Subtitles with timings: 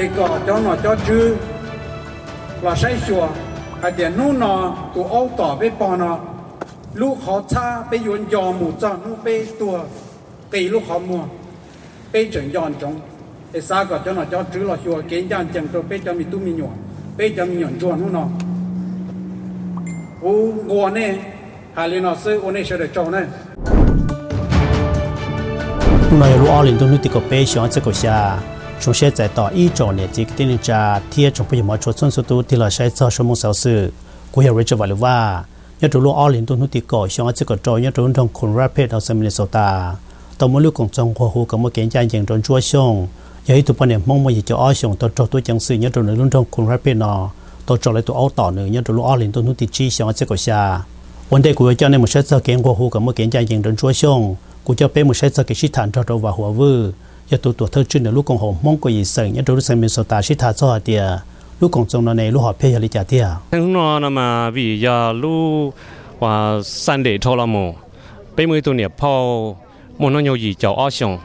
[0.00, 1.36] thì có cho nó cho chứ
[2.62, 3.28] là say chùa
[3.82, 6.18] à để nu nó tụ ô tỏ với bò nó.
[6.94, 9.78] Lúc họ cha bây giờ dò mù cho nu bây tua
[10.50, 11.18] kỳ lúc họ mua
[12.12, 13.00] bây chuẩn dọn trong
[13.52, 16.12] thì sao có cho nó cho chứ là chùa kiến gian chẳng cho bây cho
[16.12, 16.76] mình tu mình nhọn
[17.18, 18.24] bây cho mình nhọn chùa nu nó.
[20.22, 20.32] Ô
[20.66, 21.14] ngô nè,
[21.74, 23.20] hà lần nó sư, ô nè sẽ được trâu nè.
[26.20, 28.38] Nói lu ở liền tôi nuôi tiệt bé sáng sẽ có xa.
[28.80, 33.92] 主席在到一九年级的人家贴中不有毛出村速度提了些操什么小事，
[34.30, 35.44] 古有位置话了哇，
[35.80, 39.94] 一周六二零多努地搞，像我这个周一周同困 rapid 到三明手打，
[40.38, 42.80] 到某六公中国户咁么更加严重着想，
[43.44, 47.30] 有一度半年梦梦也就二想到做多僵尸一周六同困 rapid 呢，
[47.66, 50.86] 到做来到二岛呢，一周六二零多努地只像我这个下，
[51.28, 56.94] 问题古有叫你冇些操经过户咁么更加严重着想，古叫被冇些操嘅市场找到话好唔？
[58.27, 60.79] hồ mong có gì sợ nhớ đâu xem mình sở ta sĩ thản cho hạt
[60.85, 61.03] tiền
[61.61, 64.49] lúc còn trong nó này lúc họ phê lý trả tiền thằng nó là mà
[64.49, 65.73] vì giờ lúc
[66.19, 67.73] và san để cho làm mồ
[68.35, 69.57] bé mới tụ niệm phao
[69.97, 71.19] một nó nhiều gì cho ở xong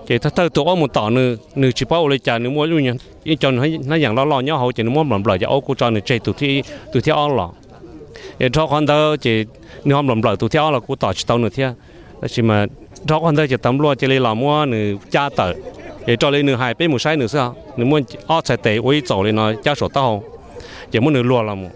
[0.07, 2.67] chỉ thắt thắt tụi ở một tỏ nữa nửa chỉ bao lấy trả nửa mua
[2.67, 2.93] luôn nhá
[3.41, 5.61] cho nó nó dạng lo lo nhớ hậu, chỉ nó mua bẩn bẩn cho ô
[5.61, 7.51] cô cho nửa chạy tụ thi tụ thi ăn lọ
[8.53, 9.45] cho con đó chỉ
[9.85, 11.71] nếu không làm lợi tụi theo là cũng tỏ tao nữa thế
[12.29, 12.67] chỉ mà
[13.07, 15.53] cho con đó chỉ tấm lo chỉ lấy làm mua nữa cha tờ
[16.07, 17.57] để cho nửa hai bên một sai nửa sao?
[17.77, 20.23] Nếu muốn ở chạy tệ quay chỗ lên nó cha sổ tao
[20.91, 21.69] chỉ muốn nửa lúa là một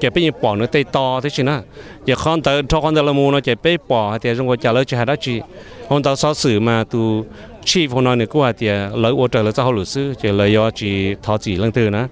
[0.00, 1.58] chỉ bên nửa tay to thế chứ nè.
[2.06, 4.72] Chỉ con tờ cho con đó là mua chỉ bên bỏ thì chúng tôi trả
[4.72, 5.40] lời cho hai chỉ
[5.88, 7.24] con tao sao xử mà tụ
[7.64, 10.52] chi phun nó nữa cũng thì lấy ô trợ lấy sao luật sư chỉ lấy
[10.52, 12.04] do chỉ thọ chỉ lăng từ nè.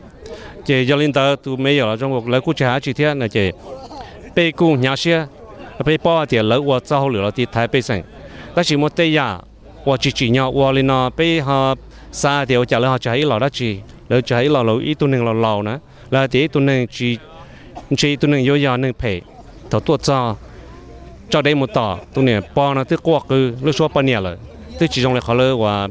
[0.66, 3.28] Chỉ do lên tờ tụ mấy giờ trong một lấy cũng trả chỉ thế là
[3.28, 3.50] chỉ
[4.36, 5.26] 北固那些
[5.82, 8.04] 被包的楼我造了了的台北省，
[8.54, 9.42] 但是我对呀，
[9.82, 11.74] 我只只要我哩那被哈
[12.12, 15.80] 沙的我讲了哈就一老了只，了就一老老一度能老老呢，
[16.10, 17.18] 了第一度能只
[17.96, 19.22] 只一度能有呀能赔，
[19.70, 20.36] 他多造。
[21.28, 24.36] cho đây một tỏ tôi nè po nó tức qua cứ lúc xóa bao nhiêu rồi
[24.78, 25.88] tức chỉ trong này khó lơ và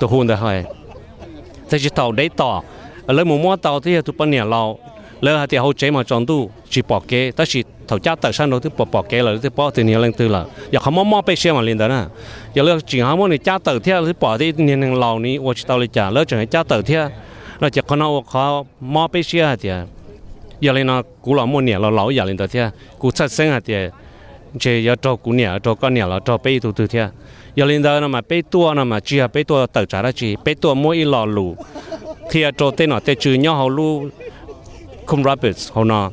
[0.00, 0.64] tôi hôn được hỏi
[1.70, 2.62] thế chỉ tàu đấy tỏ
[3.06, 4.78] ở lớp một mua tàu thì tôi bao nhiêu lâu
[5.22, 8.32] lỡ thì hậu chế mà chọn tu chỉ bỏ kế ta chỉ thầu cha tại
[8.32, 10.80] sao nó thứ bỏ bỏ kế là thứ bỏ từ nhiều lần từ là giờ
[10.80, 12.04] không mong mong bây giờ mà liền đó nè
[12.54, 15.18] giờ lỡ chỉ không muốn thì cha tự theo thứ bỏ thì nhiều lần lâu
[15.18, 17.10] ní tôi chỉ tao lấy trả lỡ chẳng cha tự theo
[17.60, 19.22] là chỉ có nó có mong bây
[19.60, 19.70] thì
[20.60, 23.30] giờ lên nó cũ là muốn nhiều là giờ lên đó theo cũ sát
[23.64, 23.74] thì
[24.60, 27.08] chỉ giờ cho cũ nhiều cho con nhiều là cho bây từ từ theo
[27.54, 30.36] giờ lên đó mà bây tua nó mà chỉ bây tua tự trả đó chỉ
[30.44, 31.56] bây tua mỗi lò lù
[32.30, 33.70] thì cho tên nó tên trừ nhau hầu
[35.12, 36.10] không rapids họ nó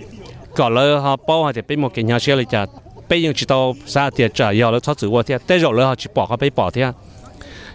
[0.56, 2.66] có lỡ họ bao họ thì bị một cái nhà xe lại chả
[3.10, 5.74] bị những chỉ tàu xa thì trả giờ lỡ thoát chữ qua thì tới rồi
[5.74, 6.82] lỡ họ chỉ bỏ họ bị bỏ thì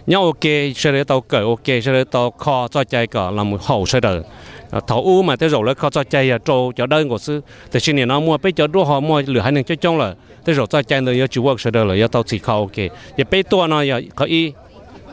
[0.07, 0.43] nhau ok,
[0.75, 3.85] xe lỡ tàu cởi ok, xe lỡ tàu kho cho chạy cả làm một hậu
[3.85, 4.21] xe đời.
[4.69, 7.09] Ờ, Thầu u mà tới rồi lỡ kho cho chạy à ờ, trâu cho đơn
[7.09, 9.63] của sư thì xin này nó mua bây giờ đua họ mua lửa hai năm
[9.63, 10.15] cho trong là
[10.45, 12.57] tới rồi cho chạy nữa giờ chịu work xe đời rồi giờ tàu chỉ kho
[12.57, 12.77] ok.
[13.17, 14.53] Giờ bây tua nó, giờ có ý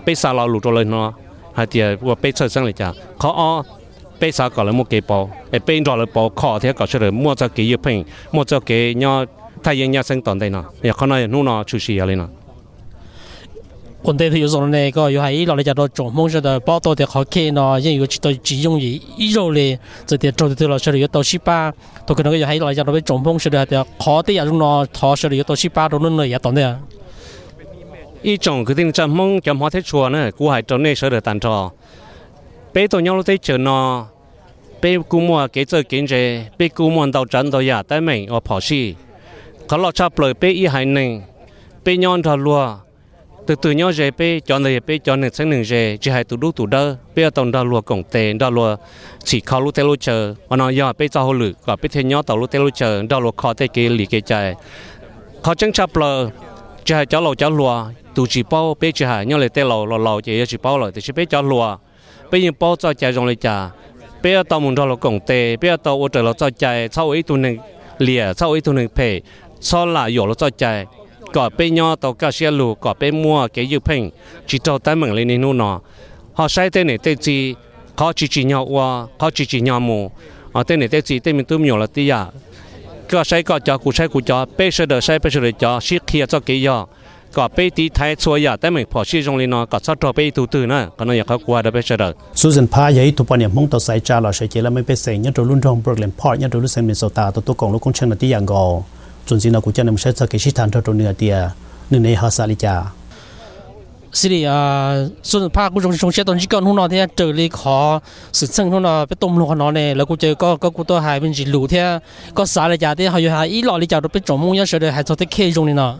[0.07, 1.13] bây xa lò lụt rồi nó.
[1.55, 2.93] Hay thì ờ, qua bây sơ sang lại chả.
[3.19, 3.65] Khó
[4.23, 5.27] bé sao gọi là mua kế bò
[5.67, 8.95] bé rồi là bò khó thì có chơi mua cho kế cái mua cho kế
[8.95, 9.25] nhau
[9.63, 12.07] thay yên nhau sinh tồn đây nọ nhà con này nuôi nó chú sĩ ở
[12.07, 12.27] đây nọ
[14.05, 16.29] còn đây thì có rồi này có có hay là lấy cho đó trồng mong
[16.33, 19.01] cho đó bao đồ thì khó kê nó nhưng có chỉ tôi chỉ dùng gì
[19.17, 21.71] ít rồi này rồi thì trồng thì là sẽ được tàu ship ba
[22.07, 24.23] tôi cái nó có hay là lấy cho đó trồng mong cho đó thì khó
[24.23, 26.55] thì là chúng nó thọ sẽ được tàu ship ba đó nó là giá tồn
[26.55, 26.75] đấy
[28.23, 30.97] ít trồng cái tiếng trồng mong trồng hoa thế chùa nữa cú hải trồng này
[30.97, 31.71] sẽ được tàn trò
[32.74, 34.08] bé tôi nhau lúc đấy chờ nó
[34.82, 38.02] bé cú mua cái giờ kiến chế bé cú mua đầu trận đầu giả tại
[38.02, 38.96] mình ở跑戏
[39.68, 41.10] เขาเราชอบเลยbéอีหายหนึ่ง
[41.84, 42.62] béย้อนทอลัว
[43.48, 46.66] từ từ nhau về bé chọn này bé chọn này sangหนึ่งvề chỉ hai tụ đu tụ
[46.66, 48.76] đơ bé tàu đào lùa cổng tề đào lùa
[49.24, 51.88] chỉ khó lúc tê lúc chờ mà nó giờ bé cho hồ lử và bé
[51.92, 54.54] thêm nhau tàu lúc tê lúc chờ đào lùa khó tê kia lì kia chạy
[55.44, 56.30] khó chẳng chấp lờ
[56.86, 57.86] chỉ hai cháu lầu cháu lùa
[58.16, 60.78] tụ chỉ bao bé chỉ hai nhau lại tê lầu lầu lầu chỉ chỉ bao
[60.78, 61.78] lầu thì chỉ bé cháu lùa
[62.33, 63.71] bây giờ bao cho chạy rong lên chả
[64.23, 66.51] bây giờ tao muốn cho nó cổng tê bây giờ tao ô trở nó cho
[66.51, 67.59] chạy sau ấy tụi này
[67.99, 69.21] lìa sau ấy tụi này phê
[69.61, 70.87] sau là dỗ nó cho chạy
[71.33, 74.11] có bây nhau tao cả xe lù có bây mua cái dự phình
[74.47, 75.81] chỉ cho tay mừng lên nên nó
[76.35, 77.55] họ sai tên này tên gì
[77.97, 80.11] họ chỉ chỉ nhau qua họ chỉ chỉ nhau mù
[80.53, 82.27] họ tên này tên gì tên mình tôi nhiều là tí à
[83.13, 86.79] ก็ใช้ก็จอกูใช้กูจอเป๊ะเสดอใช้เป๊ะเสดอจอชิคเคียจอกี่ยอ
[87.33, 90.13] có bé tí thái chua ya tại mình bỏ chi trong lên nó sao cho
[90.13, 93.13] bé tu tu nữa còn nó có qua đó bé chờ đợi Susan Pa vậy
[93.17, 95.35] tụ bọn em mong tàu sai cha là sẽ chỉ là mấy bé sẽ nhất
[95.35, 97.93] rồi luôn trong Brooklyn Park nhất rồi luôn sang Minnesota tụ tụ còn lúc cũng
[97.93, 98.81] chân là tí yang gò.
[99.27, 101.37] Chuẩn gì nào cũng chân em sẽ cho cái sĩ thằng cho tụ nửa tia
[101.91, 106.77] nửa này họ xí đi à xuân pa cũng trồng trồng xe chỉ cần hôm
[106.77, 108.01] nọ thế trở đi khó
[108.33, 110.85] sự chân hôm nọ biết tôm luôn nó này là cô chơi có có cô
[110.85, 111.99] tôi hai bên chỉ lù thế.
[112.35, 114.41] Có xả lại giá thế họ yêu hai ít lọ đi chào được biết trồng
[114.41, 115.97] mua nhớ sợ được cho thế kia dùng nọ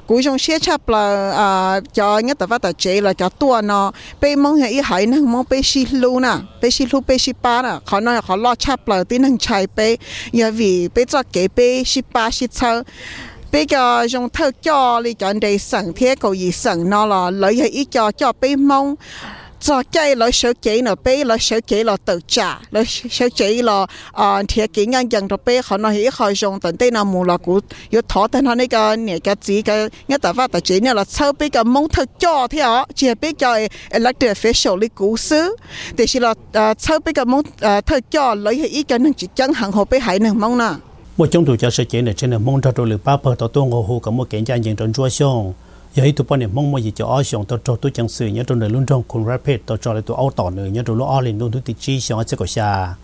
[0.07, 3.61] cuối trong xe chấp là à cho nhớ tao bắt tao chế là cho tua
[3.65, 3.93] nó.
[4.21, 7.19] Bây mong hay ý hay năng mong bây xì lu nè bây xì lu bây
[7.19, 9.99] xì ba nè họ nói họ lo chấp là tí năng chạy bây
[10.33, 12.83] giờ vì bây cho kế bây xì ba xì sáu
[13.53, 17.31] bây giờ dùng thơ cho đi chọn để sẵn thế cầu gì sẵn nó là
[17.31, 18.95] lấy hay ý cho cho bây mong
[19.61, 23.29] cho chơi lo sợ chế nó bé lo sợ chế là tự trả lo sợ
[23.35, 26.77] chế là à thì kỹ ngang dân rồi bé họ nói hiểu họ dùng tận
[26.79, 27.61] đây là mù là cú
[27.91, 30.81] yếu thọ tận họ này cái này cái gì cái nhất là phát tài chế
[30.81, 34.77] này là sau bé cái mong thật cho thế họ chỉ bây giờ elected official
[34.77, 35.57] lý cú xứ.
[35.97, 38.99] Thì chỉ là à, sau bé cái mong à, thật cho lấy hay ít cho
[38.99, 40.71] nên chỉ chân hàng hồ bé hãy nên mong nè
[41.17, 43.35] một trong thủ cho sự kiện này trên là mong cho đồ lực ba bờ
[43.39, 45.53] tổ tuông ngô hồ cả một kiện gia nhận trong chúa xong
[45.95, 48.09] giờ ấy tụi bọn này mong mua gì cho ở xong tàu cho tôi chẳng
[48.09, 50.67] sự nhớ trong đời luôn trong cùng rapid tàu cho lại tụi áo tỏ nữa
[50.67, 52.95] nhớ trong lúc ở lên luôn tụi chi xong ở chỗ xa.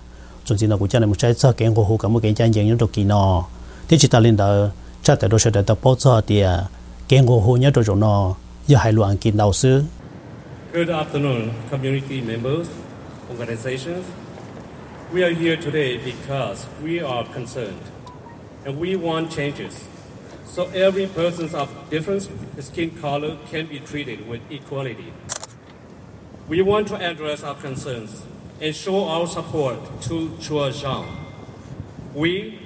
[0.45, 2.35] Trong gì nào cũng cho nên một trái sơ kiện ngô hồ có một kiện
[2.35, 3.45] gia nhận trong kỳ nọ.
[3.89, 4.69] Thế chỉ ta lên đó
[5.03, 6.65] chắc tại đồ sẽ tàu bao giờ thì à,
[7.09, 8.35] kiện ngô hồ nhớ trong nó
[8.67, 9.83] giờ hai luận kỳ đầu sư
[10.73, 12.67] Good afternoon, community members,
[13.31, 14.03] organizations.
[15.13, 17.79] We are here today because we are concerned
[18.65, 19.94] and we want changes.
[20.45, 22.29] So every person of different
[22.61, 25.13] skin color can be treated with equality.
[26.47, 28.23] We want to address our concerns
[28.61, 31.07] and show our support to Chua Xiong.
[32.15, 32.61] We,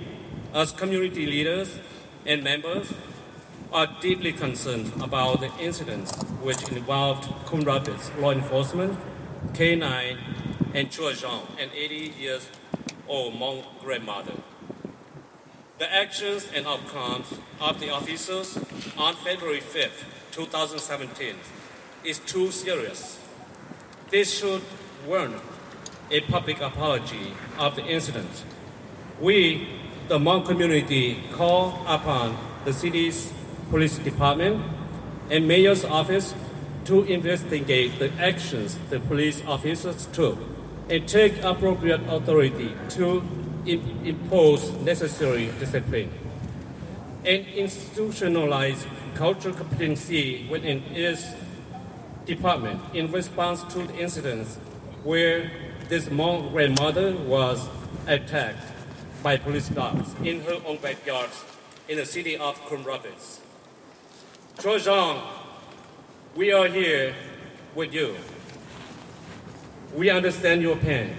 [0.53, 1.79] as community leaders
[2.27, 2.93] and members,
[3.73, 8.99] are deeply concerned about the incidents which involved Coon Rapids law enforcement,
[9.53, 10.19] K9,
[10.75, 12.49] and Chua Xiong, an 80 years
[13.07, 14.35] old Hmong grandmother.
[15.79, 18.59] The actions and outcomes of the officers
[18.97, 21.37] on February 5th, 2017
[22.05, 23.21] is too serious.
[24.11, 24.63] This should
[25.07, 25.41] warrant
[26.11, 28.43] a public apology of the incident.
[29.21, 29.69] We,
[30.09, 33.33] the Hmong community, call upon the city's
[33.71, 34.65] police department
[35.31, 36.35] and mayor's office
[36.87, 40.39] to investigate the actions the police officers took
[40.91, 43.23] and take appropriate authority to
[43.69, 46.11] impose necessary discipline
[47.25, 51.35] and institutionalize cultural competency within its
[52.25, 54.57] department in response to the incidents
[55.03, 55.51] where
[55.89, 57.69] this Hmong grandmother was
[58.07, 58.65] attacked
[59.23, 61.31] by police dogs in her own backyard
[61.89, 63.41] in the city of Coon Rapids.
[64.61, 64.79] Choi
[66.35, 67.15] we are here
[67.75, 68.15] with you.
[69.95, 71.17] We understand your pain.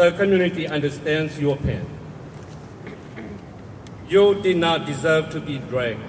[0.00, 1.84] The community understands your pain.
[4.08, 6.00] You did not deserve to be dragged.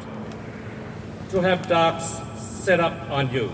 [1.31, 2.05] to have dogs
[2.38, 3.51] set up on you.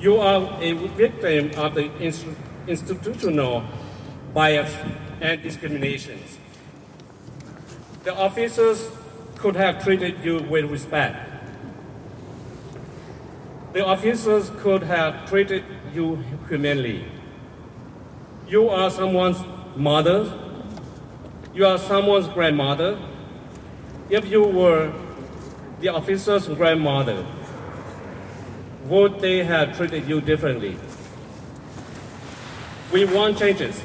[0.00, 1.90] You are a victim of the
[2.68, 3.64] institutional
[4.32, 4.72] bias
[5.20, 6.38] and discriminations.
[8.04, 8.88] The officers
[9.38, 11.16] could have treated you with respect.
[13.72, 17.17] The officers could have treated you humanely.
[18.48, 19.44] You are someone's
[19.76, 20.32] mother.
[21.52, 22.98] You are someone's grandmother.
[24.08, 24.90] If you were
[25.80, 27.26] the officer's grandmother,
[28.84, 30.78] would they have treated you differently?
[32.90, 33.82] We want changes.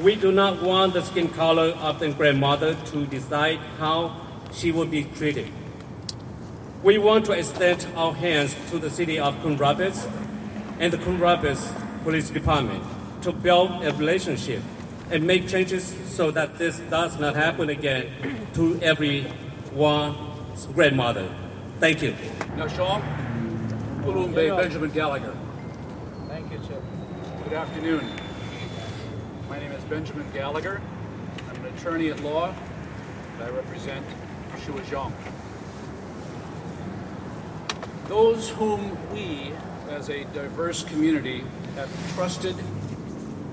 [0.00, 4.18] We do not want the skin color of the grandmother to decide how
[4.50, 5.52] she will be treated.
[6.82, 10.08] We want to extend our hands to the city of Coon Rapids
[10.78, 11.70] and the Coon Rapids
[12.02, 12.82] Police Department
[13.24, 14.62] to build a relationship
[15.10, 18.06] and make changes so that this does not happen again
[18.52, 21.26] to everyone's grandmother.
[21.80, 22.14] Thank you.
[22.58, 23.00] Now, Sean,
[24.04, 25.34] Ulumbe Benjamin Gallagher.
[26.28, 26.82] Thank you, Chip.
[27.44, 28.04] Good afternoon.
[29.48, 30.82] My name is Benjamin Gallagher.
[31.48, 32.54] I'm an attorney at law.
[33.36, 34.04] and I represent
[34.66, 35.12] Shua Xiong.
[38.08, 39.52] Those whom we,
[39.88, 41.42] as a diverse community,
[41.76, 42.54] have trusted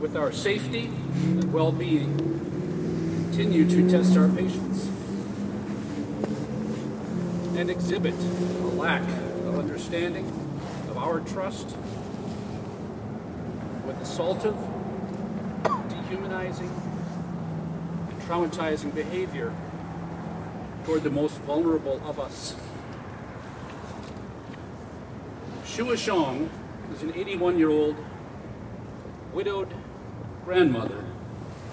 [0.01, 2.17] with our safety and well-being
[3.29, 4.89] continue to test our patience
[7.55, 9.03] and exhibit a lack
[9.45, 10.25] of understanding
[10.89, 11.77] of our trust
[13.85, 14.57] with assaultive,
[15.89, 16.71] dehumanizing,
[18.09, 19.53] and traumatizing behavior
[20.83, 22.55] toward the most vulnerable of us.
[25.63, 26.49] Shua Xiong
[26.91, 27.95] is an 81 year old
[29.31, 29.71] widowed
[30.51, 31.05] grandmother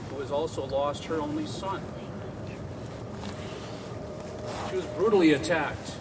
[0.08, 1.82] who has also lost her only son.
[4.70, 5.96] She was brutally attacked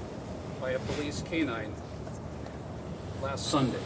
[0.61, 1.73] by a police canine
[3.19, 3.79] last Sunday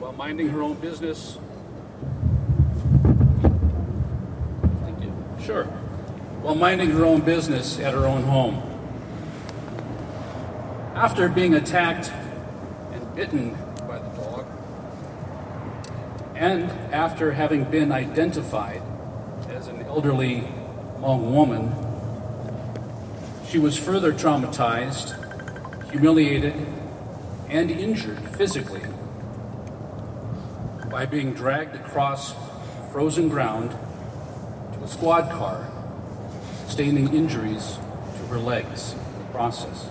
[0.00, 1.38] while minding her own business.
[4.82, 5.12] Thank you.
[5.40, 5.66] Sure.
[6.42, 8.60] While minding her own business at her own home.
[10.96, 12.10] After being attacked
[12.90, 13.56] and bitten
[13.86, 14.57] by the dog,
[16.38, 18.80] and after having been identified
[19.50, 20.44] as an elderly
[21.00, 21.74] Hmong woman,
[23.48, 25.16] she was further traumatized,
[25.90, 26.54] humiliated,
[27.48, 28.82] and injured physically
[30.88, 32.36] by being dragged across
[32.92, 33.72] frozen ground
[34.74, 35.68] to a squad car,
[36.66, 37.78] sustaining injuries
[38.16, 39.88] to her legs in the process.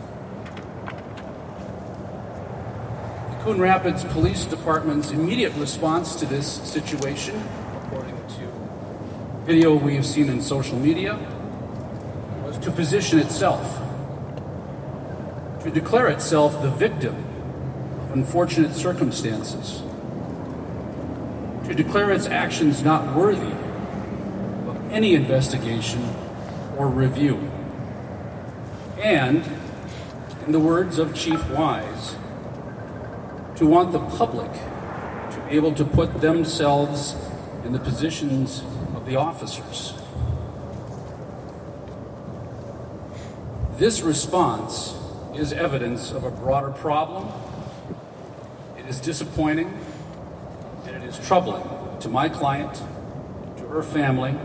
[3.32, 7.42] The Coon Rapids Police Department's immediate response to this situation,
[7.82, 11.18] according to video we have seen in social media,
[12.44, 13.80] was to position itself,
[15.64, 17.16] to declare itself the victim
[18.02, 19.82] of unfortunate circumstances,
[21.70, 23.56] to declare its actions not worthy
[24.68, 26.04] of any investigation
[26.78, 27.50] or review.
[29.02, 29.42] And,
[30.46, 32.18] in the words of Chief Wise,
[33.58, 37.16] to want the public to be able to put themselves
[37.66, 38.62] in the positions
[38.96, 39.94] of the officers.
[43.78, 44.96] This response
[45.36, 47.32] is evidence of a broader problem.
[48.78, 49.80] It is disappointing
[50.86, 51.64] and it is troubling
[52.00, 52.76] to my client,
[53.58, 54.36] to her family,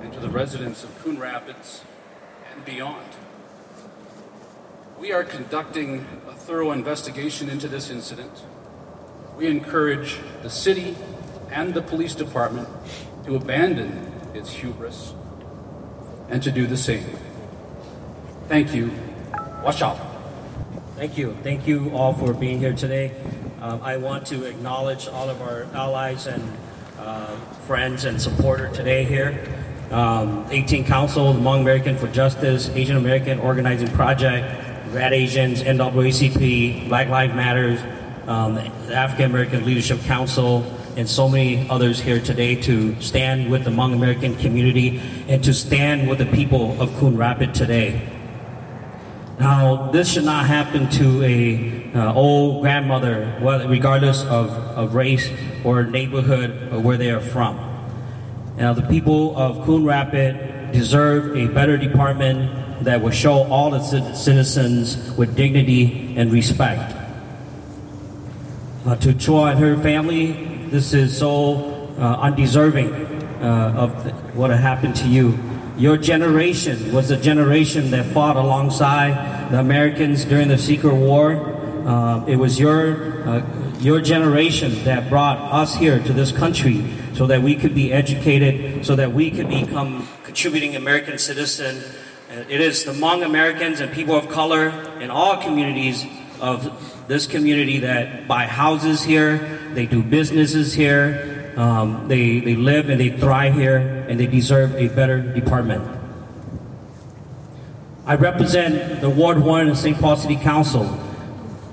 [0.00, 1.82] and to the residents of Coon Rapids
[2.52, 3.06] and beyond.
[5.00, 8.44] We are conducting a thorough investigation into this incident.
[9.34, 10.94] We encourage the city
[11.50, 12.68] and the police department
[13.24, 15.14] to abandon its hubris
[16.28, 17.16] and to do the same.
[18.46, 18.90] Thank you.
[19.64, 19.98] Watch out.
[20.96, 21.34] Thank you.
[21.42, 23.12] Thank you all for being here today.
[23.62, 26.42] Um, I want to acknowledge all of our allies and
[26.98, 29.48] uh, friends and supporters today here.
[29.90, 36.88] Um, 18 Council, the Hmong American for Justice, Asian American Organizing Project, Red Asians, NAACP,
[36.88, 37.80] Black Lives Matters,
[38.26, 40.64] um, the African American Leadership Council,
[40.96, 45.54] and so many others here today to stand with the Hmong American community and to
[45.54, 48.02] stand with the people of Coon Rapid today.
[49.38, 55.30] Now, this should not happen to a uh, old grandmother, regardless of, of race
[55.64, 57.56] or neighborhood or where they are from.
[58.56, 63.90] Now, the people of Coon Rapid deserve a better department that will show all its
[63.90, 66.96] citizens with dignity and respect.
[68.86, 70.32] Uh, to Chua and her family,
[70.70, 72.92] this is so uh, undeserving
[73.42, 75.38] uh, of what happened to you.
[75.76, 81.34] Your generation was a generation that fought alongside the Americans during the Secret War.
[81.86, 83.42] Uh, it was your uh,
[83.80, 86.84] your generation that brought us here to this country
[87.14, 91.82] so that we could be educated, so that we could become contributing American citizen.
[92.30, 94.68] Uh, It is among Americans and people of color
[95.00, 96.06] in all communities
[96.40, 96.70] of
[97.08, 103.00] this community that buy houses here, they do businesses here, um, they, they live and
[103.00, 105.82] they thrive here, and they deserve a better department.
[108.06, 109.98] I represent the Ward 1 in St.
[109.98, 110.86] Paul City Council.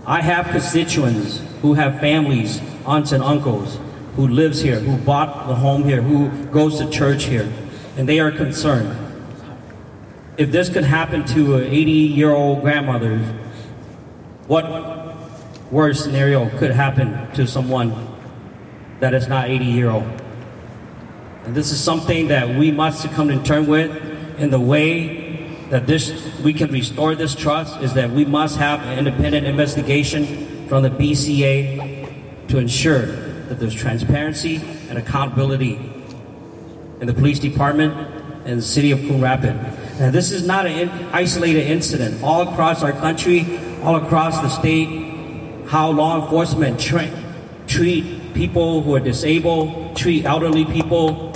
[0.08, 3.78] I have constituents who have families, aunts and uncles,
[4.16, 7.48] who lives here, who bought the home here, who goes to church here,
[7.96, 9.07] and they are concerned.
[10.38, 13.18] If this could happen to an 80-year-old grandmother,
[14.46, 15.16] what
[15.72, 17.92] worst scenario could happen to someone
[19.00, 20.04] that is not 80 year old?
[21.46, 23.90] And this is something that we must come to terms with.
[24.38, 28.82] And the way that this we can restore this trust is that we must have
[28.82, 33.08] an independent investigation from the BCA to ensure
[33.48, 34.58] that there's transparency
[34.90, 35.76] and accountability
[37.02, 37.94] in the police department
[38.46, 39.77] and the city of Coon Rapids.
[40.00, 42.22] Now, this is not an isolated incident.
[42.22, 47.10] All across our country, all across the state, how law enforcement tra-
[47.66, 51.34] treat people who are disabled, treat elderly people.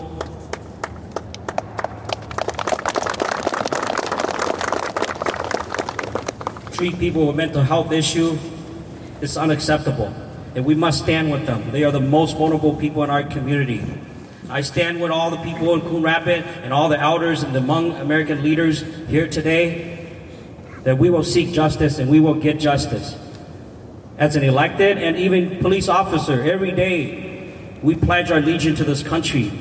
[6.72, 8.38] Treat people with mental health issue
[9.22, 10.12] It's unacceptable,
[10.56, 11.72] and we must stand with them.
[11.72, 13.84] They are the most vulnerable people in our community.
[14.52, 17.62] I stand with all the people in Coon Rapids and all the elders and the
[17.62, 20.14] Hmong American leaders here today
[20.84, 23.18] that we will seek justice and we will get justice.
[24.18, 29.02] As an elected and even police officer, every day we pledge our allegiance to this
[29.02, 29.54] country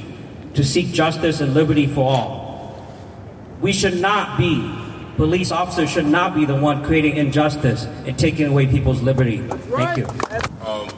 [0.54, 2.90] to seek justice and liberty for all.
[3.60, 4.74] We should not be,
[5.14, 9.38] police officers should not be the one creating injustice and taking away people's liberty.
[9.38, 10.06] Thank you.
[10.66, 10.88] Um,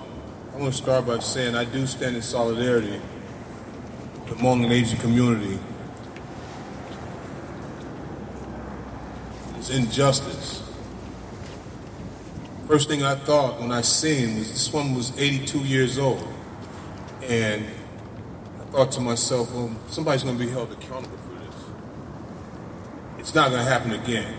[0.54, 2.98] I want to start by saying I do stand in solidarity
[4.32, 5.58] the Hmong Asian community.
[9.58, 10.62] It's injustice.
[12.66, 16.26] First thing I thought when I seen was this woman was 82 years old.
[17.24, 17.66] And
[18.60, 21.64] I thought to myself, well, somebody's going to be held accountable for this.
[23.18, 24.34] It's not going to happen again.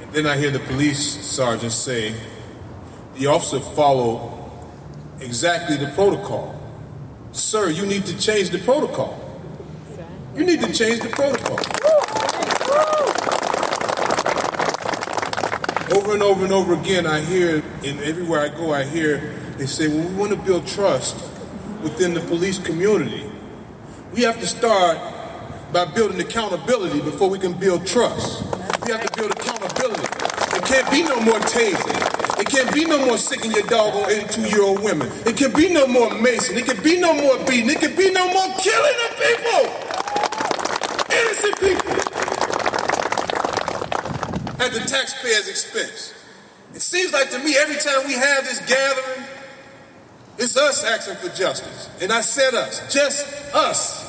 [0.00, 2.14] And then I hear the police sergeant say,
[3.16, 4.50] the officer followed
[5.20, 6.61] exactly the protocol.
[7.32, 9.18] Sir, you need to change the protocol.
[10.36, 11.58] You need to change the protocol.
[15.96, 19.64] Over and over and over again, I hear, and everywhere I go, I hear they
[19.64, 21.16] say, well, we want to build trust
[21.82, 23.30] within the police community.
[24.14, 24.98] We have to start
[25.72, 28.44] by building accountability before we can build trust.
[28.84, 30.02] We have to build accountability.
[30.50, 32.01] There can't be no more tasing.
[32.42, 35.08] It can't be no more sicking your dog on 82 year old women.
[35.24, 36.58] It can be no more Mason.
[36.58, 37.70] It can be no more beating.
[37.70, 39.62] It can be no more killing of people.
[41.14, 41.92] Innocent people.
[44.60, 46.14] At the taxpayer's expense.
[46.74, 49.24] It seems like to me every time we have this gathering,
[50.36, 51.90] it's us asking for justice.
[52.00, 53.24] And I said us, just
[53.54, 54.04] us.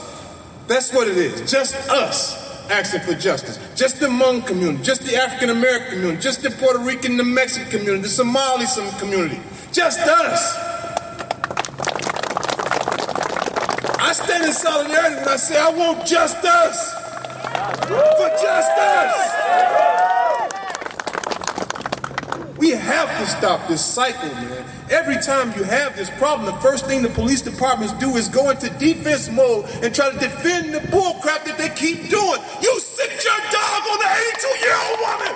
[0.65, 3.59] That's what it is, just us asking for justice.
[3.75, 7.69] Just the Hmong community, just the African American community, just the Puerto Rican, the Mexican
[7.69, 8.65] community, the Somali
[8.99, 9.39] community.
[9.71, 10.55] Just us.
[13.99, 16.93] I stand in solidarity when I say I want just us.
[17.87, 19.33] For just us.
[22.57, 24.62] We have to stop this cycle, man.
[24.89, 28.49] Every time you have this problem, the first thing the police departments do is go
[28.49, 32.41] into defense mode and try to defend the bullcrap that they keep doing.
[32.61, 35.33] You sicked your dog on the 82 year old woman.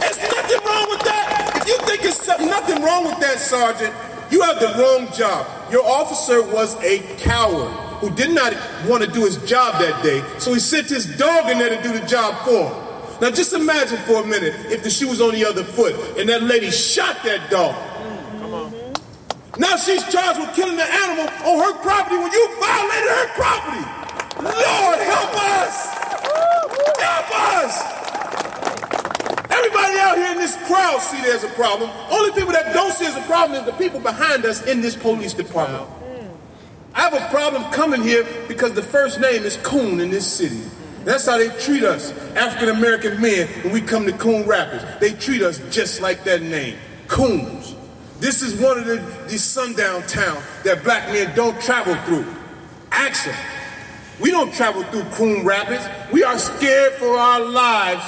[0.00, 1.52] There's nothing wrong with that.
[1.56, 3.94] If you think it's something, nothing wrong with that, Sergeant,
[4.30, 5.46] you have the wrong job.
[5.72, 8.54] Your officer was a coward who did not
[8.86, 11.82] want to do his job that day, so he sent his dog in there to
[11.82, 12.82] do the job for him.
[13.20, 16.28] Now just imagine for a minute if the shoe was on the other foot and
[16.28, 17.91] that lady shot that dog.
[19.58, 23.84] Now she's charged with killing the animal on her property when you violated her property.
[24.42, 25.92] Lord, help us!
[26.98, 27.92] Help us!
[29.50, 31.90] Everybody out here in this crowd see there's a problem.
[32.10, 34.96] Only people that don't see there's a problem is the people behind us in this
[34.96, 35.86] police department.
[36.94, 40.62] I have a problem coming here because the first name is Coon in this city.
[41.04, 44.84] That's how they treat us, African American men, when we come to Coon Rapids.
[44.98, 47.61] They treat us just like that name, Coons.
[48.22, 52.24] This is one of the, the sundown towns that black men don't travel through.
[52.92, 53.34] Them.
[54.20, 55.84] We don't travel through Coon Rapids.
[56.12, 58.04] We are scared for our lives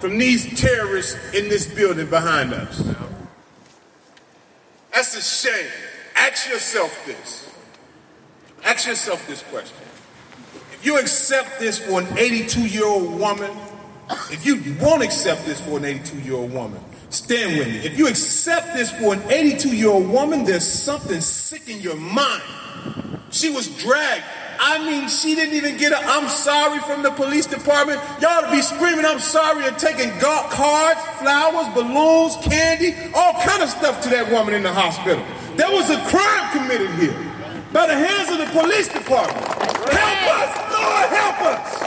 [0.00, 2.82] from these terrorists in this building behind us.
[4.94, 5.70] That's a shame.
[6.16, 7.52] Ask yourself this.
[8.64, 9.76] Ask yourself this question.
[10.72, 13.50] If you accept this for an 82 year old woman,
[14.30, 17.78] if you won't accept this for an 82 year old woman, stand with me.
[17.78, 21.96] If you accept this for an 82 year old woman, there's something sick in your
[21.96, 22.42] mind.
[23.30, 24.24] She was dragged.
[24.60, 28.00] I mean, she didn't even get a I'm sorry from the police department.
[28.20, 33.68] Y'all to be screaming I'm sorry and taking cards, flowers, balloons, candy, all kind of
[33.68, 35.24] stuff to that woman in the hospital.
[35.56, 37.14] There was a crime committed here
[37.72, 39.46] by the hands of the police department.
[39.94, 41.78] Help us, Lord, help us.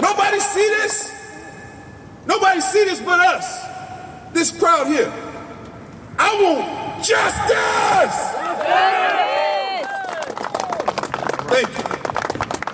[0.00, 1.15] Nobody see this?
[2.46, 4.32] Nobody see this but us.
[4.32, 5.12] This crowd here.
[6.16, 8.18] I want justice.
[11.50, 11.84] Thank you.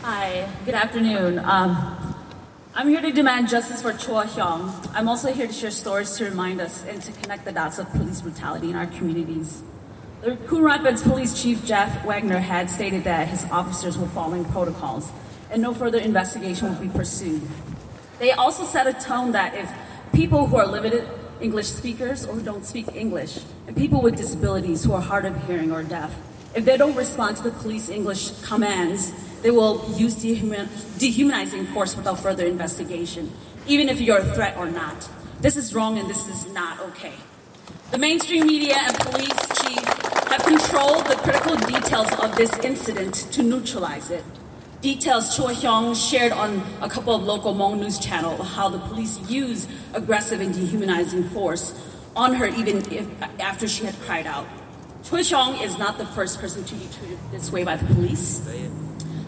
[0.03, 1.39] Hi, good afternoon.
[1.39, 2.15] Um,
[2.75, 4.91] I'm here to demand justice for Chua Hyung.
[4.95, 7.89] I'm also here to share stories to remind us and to connect the dots of
[7.93, 9.63] police brutality in our communities.
[10.21, 15.11] The Coon Rapids Police Chief Jeff Wagner had stated that his officers were following protocols
[15.51, 17.41] and no further investigation will be pursued.
[18.23, 19.69] They also set a tone that if
[20.13, 21.09] people who are limited
[21.41, 25.35] English speakers or who don't speak English, and people with disabilities who are hard of
[25.49, 26.15] hearing or deaf,
[26.55, 30.69] if they don't respond to the police English commands, they will use dehuman-
[31.01, 33.33] dehumanizing force without further investigation,
[33.67, 35.09] even if you're a threat or not.
[35.41, 37.15] This is wrong and this is not okay.
[37.91, 39.85] The mainstream media and police chief
[40.31, 44.23] have controlled the critical details of this incident to neutralize it.
[44.83, 49.17] Details Chua Hyung shared on a couple of local Hmong news channels how the police
[49.31, 51.73] use aggressive and dehumanizing force
[52.17, 53.07] on her even if,
[53.39, 54.45] after she had cried out.
[55.05, 58.43] Chua Hyung is not the first person to be treated this way by the police.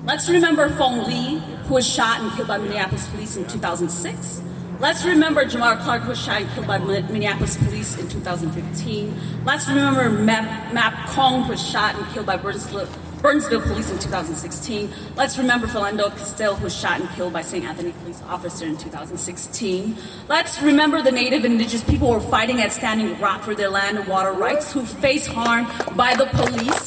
[0.05, 1.39] Let's remember Fong Lee,
[1.69, 4.43] who was shot and killed by Minneapolis police in 2006.
[4.81, 9.45] Let's remember Jamar Clark, who was shot and killed by Minneapolis police in 2015.
[9.45, 12.89] Let's remember Map, Map Kong, who was shot and killed by Burnsville,
[13.25, 14.93] Burnsville police in 2016.
[15.17, 17.65] Let's remember Philando Castile, who was shot and killed by St.
[17.65, 19.97] Anthony police officer in 2016.
[20.29, 23.97] Let's remember the native indigenous people who are fighting at Standing Rock for their land
[23.97, 26.87] and water rights, who face harm by the police.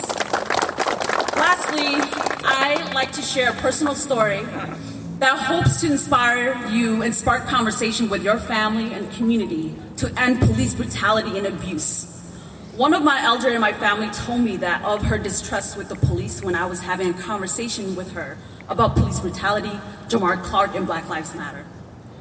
[1.36, 1.96] Lastly,
[2.46, 4.44] I like to share a personal story
[5.18, 10.40] that hopes to inspire you and spark conversation with your family and community to end
[10.40, 12.17] police brutality and abuse.
[12.78, 15.96] One of my elder in my family told me that of her distrust with the
[15.96, 18.38] police when I was having a conversation with her
[18.70, 21.66] about police brutality, Jamar Clark, and Black Lives Matter.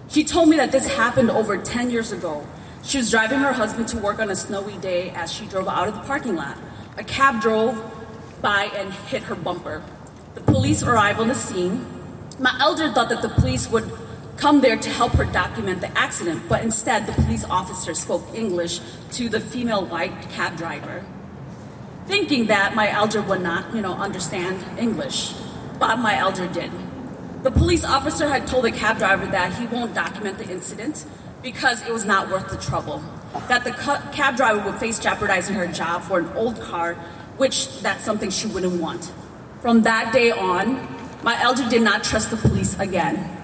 [0.09, 2.47] She told me that this happened over 10 years ago.
[2.83, 5.89] She was driving her husband to work on a snowy day as she drove out
[5.89, 6.57] of the parking lot.
[6.97, 7.79] A cab drove
[8.41, 9.83] by and hit her bumper.
[10.37, 11.85] The police arrived on the scene.
[12.39, 13.93] My elder thought that the police would
[14.37, 18.81] come there to help her document the accident, but instead the police officer spoke English
[19.13, 21.05] to the female white cab driver,
[22.07, 25.35] thinking that my elder would not, you know, understand English,
[25.79, 26.71] but my elder did.
[27.43, 31.07] The police officer had told the cab driver that he won't document the incident
[31.43, 33.03] because it was not worth the trouble,
[33.49, 33.73] that the
[34.13, 36.95] cab driver would face jeopardizing her job for an old car,
[37.37, 39.13] which that's something she wouldn't want.
[39.61, 40.89] From that day on,
[41.23, 43.36] my elder did not trust the police again.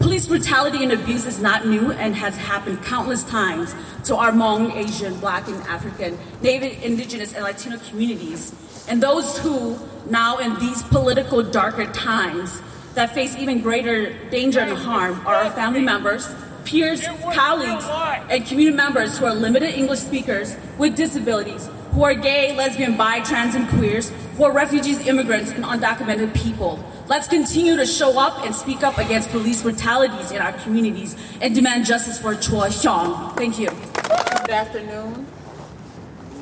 [0.00, 4.74] Police brutality and abuse is not new and has happened countless times to our Hmong,
[4.74, 8.54] Asian, Black, and African, Native, Indigenous, and Latino communities.
[8.88, 12.62] And those who, now in these political darker times,
[12.94, 16.34] that face even greater danger and harm are our family members,
[16.64, 17.84] peers, colleagues,
[18.30, 23.20] and community members who are limited English speakers with disabilities, who are gay, lesbian, bi,
[23.20, 26.82] trans, and queers, who are refugees, immigrants, and undocumented people.
[27.08, 31.54] Let's continue to show up and speak up against police brutalities in our communities and
[31.54, 33.36] demand justice for Chua Hyung.
[33.36, 33.68] Thank you.
[33.68, 35.26] Good afternoon.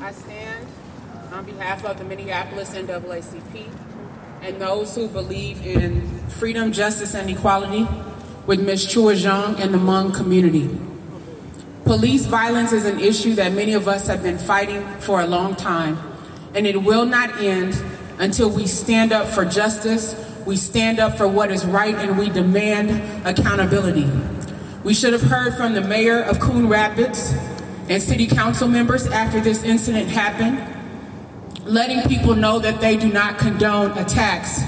[0.00, 0.66] I stand
[1.32, 3.68] on behalf of the Minneapolis NAACP
[4.42, 7.88] and those who believe in freedom, justice, and equality
[8.46, 8.86] with Ms.
[8.86, 10.87] Chua Hyung and the Hmong community.
[11.88, 15.56] Police violence is an issue that many of us have been fighting for a long
[15.56, 15.96] time,
[16.54, 17.82] and it will not end
[18.18, 22.28] until we stand up for justice, we stand up for what is right, and we
[22.28, 24.06] demand accountability.
[24.84, 27.32] We should have heard from the mayor of Coon Rapids
[27.88, 30.62] and city council members after this incident happened,
[31.64, 34.60] letting people know that they do not condone attacks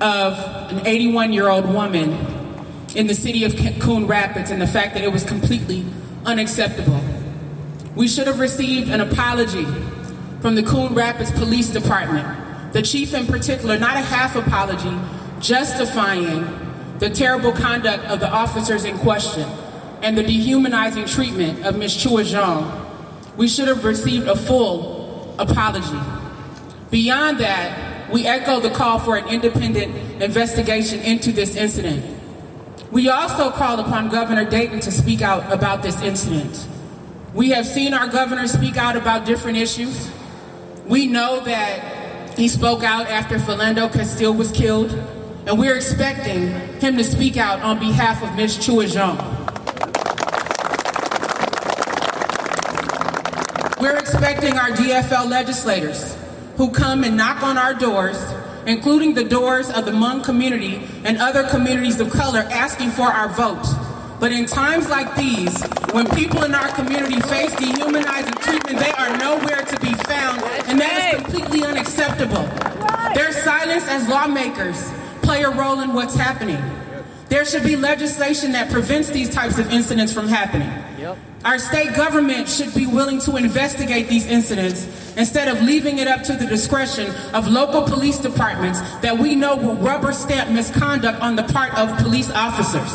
[0.00, 0.34] of
[0.72, 2.18] an 81 year old woman
[2.96, 5.86] in the city of Coon Rapids and the fact that it was completely
[6.28, 7.00] unacceptable.
[7.96, 9.66] We should have received an apology
[10.40, 14.96] from the Coon Rapids Police Department, the chief in particular, not a half apology,
[15.40, 16.46] justifying
[16.98, 19.48] the terrible conduct of the officers in question
[20.02, 21.96] and the dehumanizing treatment of Ms.
[21.96, 25.98] Chua Xiong, we should have received a full apology.
[26.90, 32.17] Beyond that, we echo the call for an independent investigation into this incident.
[32.90, 36.66] We also called upon Governor Dayton to speak out about this incident.
[37.34, 40.10] We have seen our governor speak out about different issues.
[40.86, 44.92] We know that he spoke out after Philando Castile was killed,
[45.46, 46.48] and we're expecting
[46.80, 48.56] him to speak out on behalf of Ms.
[48.56, 49.18] Chua Xiong.
[53.82, 56.16] We're expecting our DFL legislators
[56.56, 58.16] who come and knock on our doors,
[58.68, 63.28] including the doors of the Hmong community and other communities of color, asking for our
[63.30, 63.66] vote.
[64.20, 69.16] But in times like these, when people in our community face dehumanizing treatment, they are
[69.16, 72.42] nowhere to be found, and that is completely unacceptable.
[73.14, 76.62] Their silence as lawmakers play a role in what's happening.
[77.28, 80.70] There should be legislation that prevents these types of incidents from happening.
[81.44, 84.86] Our state government should be willing to investigate these incidents
[85.16, 89.56] instead of leaving it up to the discretion of local police departments that we know
[89.56, 92.92] will rubber stamp misconduct on the part of police officers.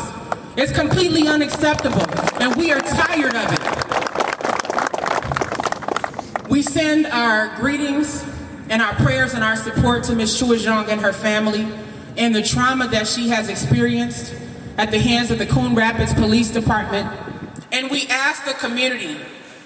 [0.56, 2.04] It's completely unacceptable,
[2.40, 3.60] and we are tired of it.
[6.50, 8.22] We send our greetings
[8.68, 10.40] and our prayers and our support to Ms.
[10.40, 11.66] Chua Xiong and her family
[12.16, 14.34] and the trauma that she has experienced
[14.78, 17.10] at the hands of the Coon Rapids Police Department.
[17.72, 19.16] And we ask the community,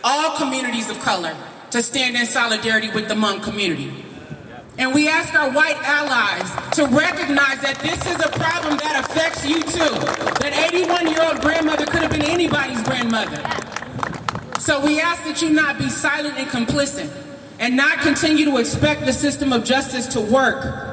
[0.03, 1.37] all communities of color,
[1.71, 4.05] to stand in solidarity with the Hmong community.
[4.79, 9.45] And we ask our white allies to recognize that this is a problem that affects
[9.45, 9.99] you too.
[10.41, 13.43] That 81 year old grandmother could have been anybody's grandmother.
[14.61, 17.11] So we ask that you not be silent and complicit
[17.59, 20.88] and not continue to expect the system of justice to work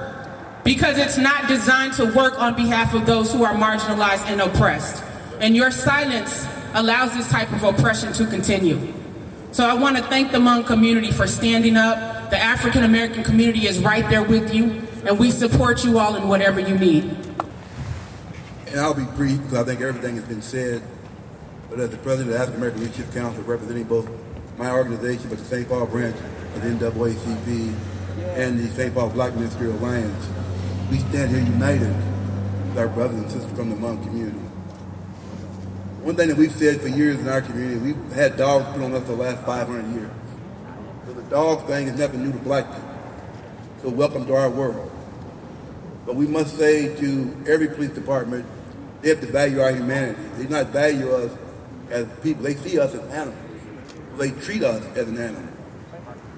[0.65, 5.01] because it's not designed to work on behalf of those who are marginalized and oppressed.
[5.39, 8.93] And your silence allows this type of oppression to continue.
[9.51, 12.31] So I want to thank the Hmong community for standing up.
[12.31, 16.27] The African American community is right there with you, and we support you all in
[16.27, 17.03] whatever you need.
[18.67, 20.81] And I'll be brief because I think everything has been said.
[21.69, 24.09] But as the president of the African American Leadership Council, representing both
[24.57, 25.69] my organization, but the St.
[25.69, 27.75] Paul branch of the NAACP
[28.35, 28.93] and the St.
[28.93, 30.27] Paul Black Ministry Alliance,
[30.89, 31.93] we stand here united
[32.67, 34.37] with our brothers and sisters from the Hmong community.
[36.03, 38.93] One thing that we've said for years in our community, we've had dogs put on
[38.93, 40.11] us for the last 500 years.
[41.07, 42.89] So the dog thing is nothing new to black people.
[43.81, 44.91] So welcome to our world.
[46.05, 48.45] But we must say to every police department,
[49.01, 50.21] they have to value our humanity.
[50.37, 51.31] They do not value us
[51.89, 52.43] as people.
[52.43, 53.39] They see us as animals.
[54.17, 55.49] They treat us as an animal.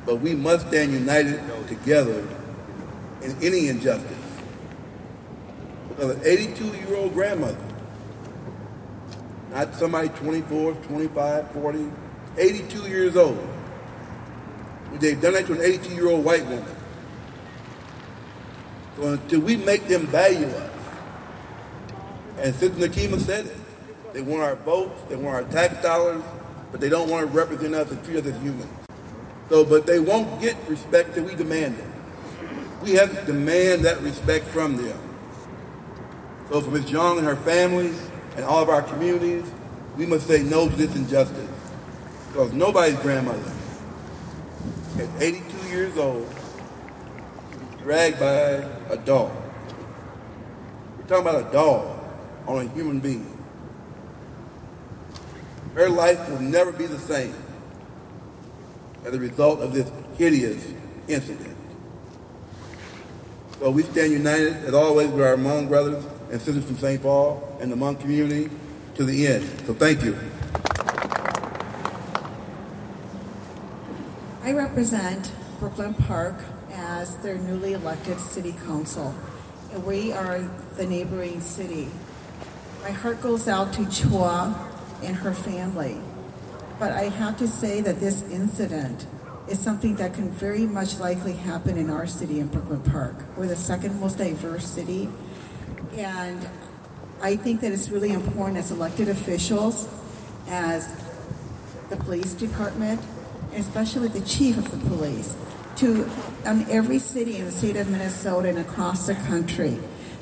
[0.05, 2.25] But we must stand united together
[3.21, 4.16] in any injustice.
[5.97, 7.57] Because an 82-year-old grandmother
[9.57, 11.91] not somebody 24, 25, 40,
[12.37, 13.47] 82 years old.
[14.99, 16.75] They've done that to an 82 year old white woman.
[18.97, 20.71] So until we make them value us,
[22.39, 23.57] and Sister Nekima said it,
[24.13, 26.23] they want our votes, they want our tax dollars,
[26.71, 28.67] but they don't want to represent us and treat us as humans.
[29.49, 31.85] So, but they won't get respect till we demand it.
[32.83, 35.06] We have to demand that respect from them.
[36.49, 36.89] So for Ms.
[36.89, 37.93] Young and her family,
[38.37, 39.43] and all of our communities,
[39.97, 41.49] we must say no to this injustice.
[42.27, 43.51] Because nobody's grandmother
[44.99, 46.33] at 82 years old
[47.81, 49.31] dragged by a dog.
[50.97, 51.99] We're talking about a dog
[52.47, 53.33] on a human being.
[55.73, 57.35] Her life will never be the same
[59.03, 60.63] as a result of this hideous
[61.07, 61.55] incident.
[63.59, 67.01] So we stand united, as always, with our Hmong brothers and citizens from St.
[67.01, 68.49] Paul and the Hmong community
[68.95, 69.43] to the end.
[69.65, 70.17] So thank you.
[74.43, 76.35] I represent Brooklyn Park
[76.71, 79.13] as their newly elected city council,
[79.71, 80.39] and we are
[80.75, 81.89] the neighboring city.
[82.81, 84.55] My heart goes out to Chua
[85.03, 85.97] and her family,
[86.79, 89.05] but I have to say that this incident
[89.49, 93.15] is something that can very much likely happen in our city in Brooklyn Park.
[93.35, 95.09] We're the second most diverse city
[95.97, 96.47] and
[97.21, 99.87] I think that it's really important as elected officials,
[100.47, 100.87] as
[101.89, 103.01] the police department,
[103.55, 105.35] especially the chief of the police,
[105.77, 106.09] to
[106.45, 109.77] on every city in the state of Minnesota and across the country,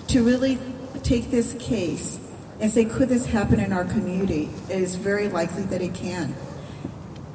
[0.08, 0.58] to really
[1.04, 2.20] take this case
[2.60, 4.50] and say, could this happen in our community?
[4.70, 6.34] It is very likely that it can.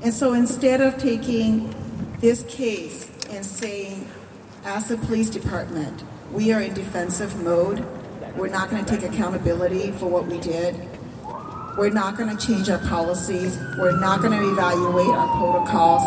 [0.02, 1.74] And so instead of taking
[2.20, 4.10] this case and saying,
[4.64, 7.86] as a police department, we are in defensive mode,
[8.36, 10.74] We're not going to take accountability for what we did.
[11.76, 13.58] We're not going to change our policies.
[13.78, 16.02] We're not going to evaluate our protocols.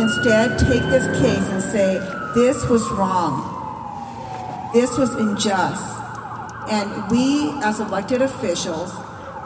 [0.00, 1.98] Instead, take this case and say,
[2.34, 3.52] this was wrong.
[4.72, 5.82] This was unjust.
[6.68, 8.92] And we, as elected officials,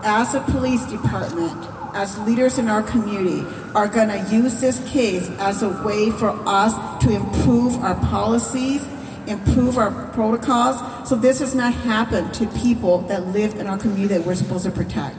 [0.02, 5.28] as a police department, as leaders in our community, are going to use this case
[5.38, 8.85] as a way for us to improve our policies,
[9.31, 14.14] improve our protocols, so this does not happen to people that live in our community
[14.14, 15.16] that we're supposed to protect.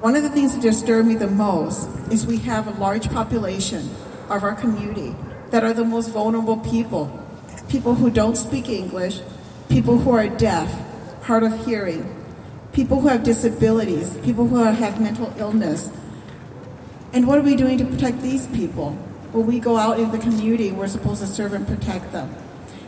[0.00, 3.90] One of the things that disturb me the most is we have a large population
[4.30, 5.14] of our community
[5.50, 7.16] that are the most vulnerable people.
[7.68, 9.20] People who don't speak English,
[9.68, 10.72] people who are deaf,
[11.22, 12.16] hard of hearing,
[12.72, 15.90] people who have disabilities, people who have mental illness.
[17.12, 18.96] And what are we doing to protect these people?
[19.32, 22.34] When we go out in the community, we're supposed to serve and protect them.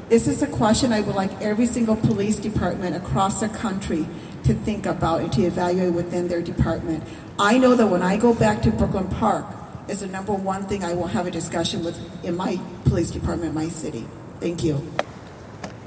[0.09, 4.07] This is a question I would like every single police department across the country
[4.42, 7.05] to think about and to evaluate within their department.
[7.38, 9.46] I know that when I go back to Brooklyn Park,
[9.88, 13.50] is the number one thing I will have a discussion with in my police department,
[13.50, 14.07] in my city.
[14.40, 14.85] Thank you.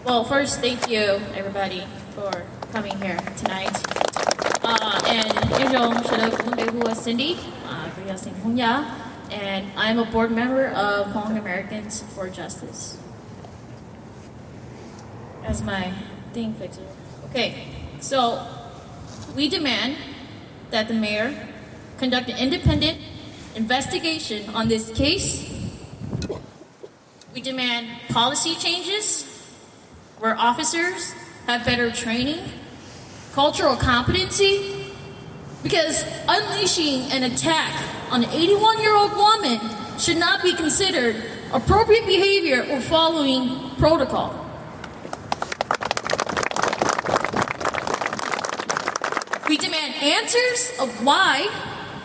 [0.06, 3.76] Well, first, thank you, everybody, for coming here tonight.
[4.64, 7.90] Uh, and Yuzhong Shadok Cindy, uh,
[9.32, 12.98] and I'm a board member of Hmong Americans for Justice.
[15.44, 15.94] As my
[16.34, 16.82] thing fixer.
[17.30, 17.68] Okay,
[18.00, 18.46] so
[19.36, 19.98] we demand
[20.72, 21.34] that the mayor
[21.98, 23.00] conduct an independent
[23.56, 25.52] investigation on this case.
[27.34, 29.24] We demand policy changes
[30.20, 31.14] where officers
[31.48, 32.40] have better training,
[33.34, 34.75] cultural competency,
[35.66, 37.74] because unleashing an attack
[38.12, 39.60] on an 81 year old woman
[39.98, 41.16] should not be considered
[41.52, 44.30] appropriate behavior or following protocol.
[49.50, 51.50] We demand answers of why,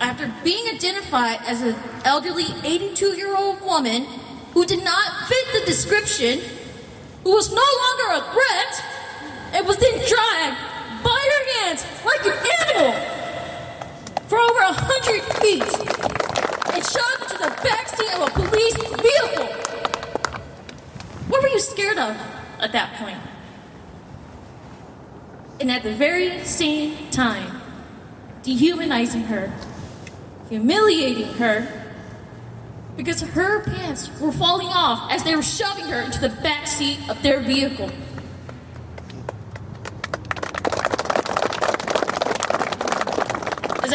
[0.01, 4.07] after being identified as an elderly 82 year old woman
[4.55, 6.40] who did not fit the description,
[7.25, 8.85] who was no longer a threat,
[9.53, 10.57] and was then dragged
[11.05, 13.19] by her hands like an animal
[14.31, 15.64] for over a hundred feet
[16.73, 19.47] and shoved into the backseat of a police vehicle.
[21.27, 22.16] What were you scared of
[22.61, 23.19] at that point?
[25.59, 27.61] And at the very same time,
[28.45, 29.53] dehumanizing her,
[30.49, 31.66] humiliating her,
[32.97, 37.01] because her pants were falling off as they were shoving her into the back seat
[37.09, 37.90] of their vehicle.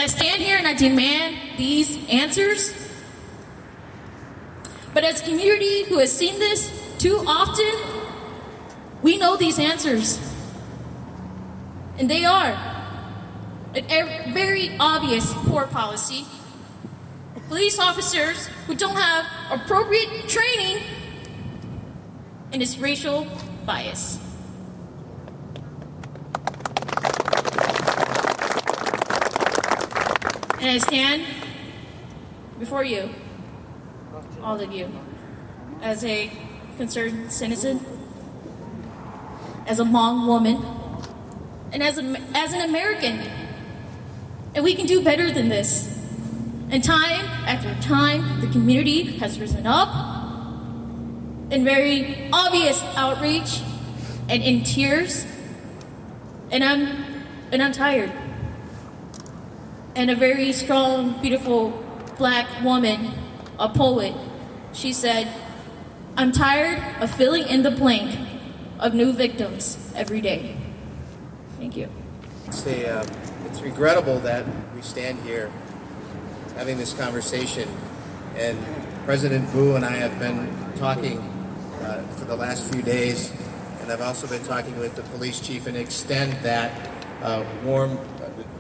[0.05, 2.75] I stand here and I demand these answers,
[4.93, 7.73] but as a community who has seen this too often,
[9.01, 10.19] we know these answers.
[11.97, 12.51] And they are
[13.73, 16.25] a very obvious poor policy
[17.47, 19.25] police officers who don't have
[19.59, 20.83] appropriate training
[22.51, 23.25] and it's racial
[23.65, 24.19] bias.
[30.65, 31.23] And I stand
[32.58, 33.12] before you,
[34.41, 34.89] all of you,
[35.84, 36.32] as a
[36.78, 37.86] concerned citizen,
[39.67, 40.65] as a Hmong woman,
[41.71, 43.21] and as, a, as an American.
[44.56, 46.01] And we can do better than this.
[46.71, 49.89] And time after time, the community has risen up
[51.51, 53.62] in very obvious outreach
[54.30, 55.28] and in tears.
[56.49, 57.06] And I'm
[57.51, 58.12] and I'm tired.
[59.95, 61.69] And a very strong, beautiful
[62.17, 63.13] black woman,
[63.58, 64.13] a poet,
[64.73, 65.27] she said,
[66.17, 68.19] I'm tired of filling in the blank
[68.79, 70.58] of new victims every day.
[71.58, 71.89] Thank you.
[72.47, 73.05] It's, a, uh,
[73.45, 75.49] it's regrettable that we stand here
[76.55, 77.69] having this conversation.
[78.36, 78.58] And
[79.05, 81.19] President Vu and I have been talking
[81.81, 83.31] uh, for the last few days,
[83.81, 86.89] and I've also been talking with the police chief and extend that
[87.21, 87.98] uh, warm,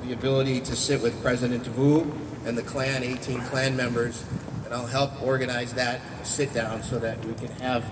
[0.03, 2.11] the ability to sit with President Vu
[2.45, 4.23] and the clan, 18 clan members,
[4.65, 7.83] and I'll help organize that sit down so that we can have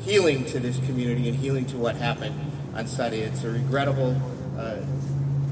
[0.00, 2.34] healing to this community and healing to what happened
[2.74, 3.20] on Sunday.
[3.20, 4.20] It's a regrettable
[4.58, 4.76] uh,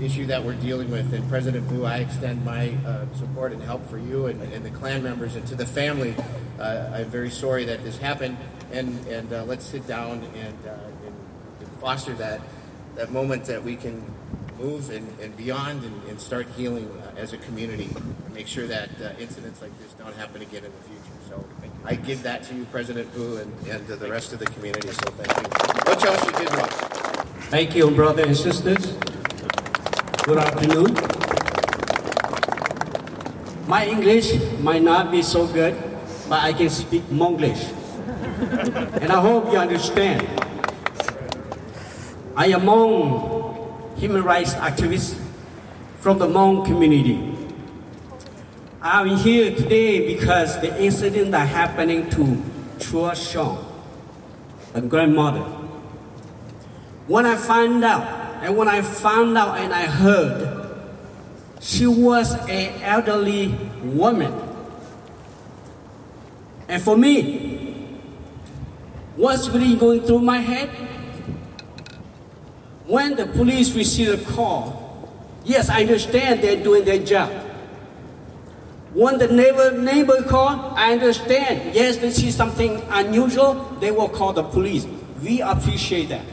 [0.01, 1.12] issue that we're dealing with.
[1.12, 4.70] And President Vu, I extend my uh, support and help for you and, and, the
[4.70, 6.14] clan members and to the family.
[6.59, 8.36] Uh, I'm very sorry that this happened,
[8.72, 10.70] and and uh, let's sit down and, uh,
[11.07, 11.14] and,
[11.61, 12.41] and, foster that
[12.97, 14.05] that moment that we can
[14.59, 18.66] move and, and beyond and, and, start healing uh, as a community and make sure
[18.66, 21.18] that uh, incidents like this don't happen again in the future.
[21.28, 21.44] So
[21.84, 24.88] I give that to you, President Vu, and, and the rest of the community.
[24.88, 25.48] So thank you.
[25.86, 26.48] What else you did
[27.50, 28.96] Thank you, brothers and sisters.
[30.24, 30.94] Good afternoon.
[33.68, 35.76] My English might not be so good,
[36.28, 37.64] but I can speak Monglish.
[39.00, 40.26] and I hope you understand.
[42.36, 43.38] I am Hmong
[43.99, 45.18] human rights activists
[45.99, 47.34] from the Hmong community.
[48.80, 52.22] I'm here today because the incident that happening to
[52.78, 53.64] Chua Xiong,
[54.74, 55.42] a grandmother.
[57.09, 60.55] When I found out, and when I found out and I heard,
[61.61, 63.49] she was an elderly
[63.82, 64.32] woman.
[66.68, 67.99] And for me,
[69.16, 70.70] what's really going through my head?
[72.89, 75.12] When the police receive a call,
[75.45, 77.30] yes, I understand they're doing their job.
[78.95, 81.74] When the neighbor neighbor call, I understand.
[81.74, 84.86] Yes, they see something unusual, they will call the police.
[85.22, 86.24] We appreciate that.